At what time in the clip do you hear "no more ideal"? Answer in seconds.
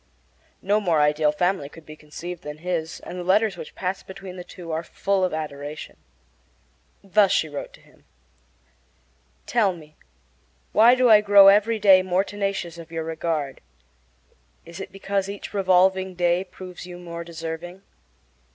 0.63-1.31